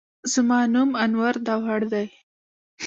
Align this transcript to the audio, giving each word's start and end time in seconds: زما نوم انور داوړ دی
زما 0.31 0.59
نوم 0.73 0.89
انور 1.03 1.33
داوړ 1.45 1.81
دی 1.93 2.07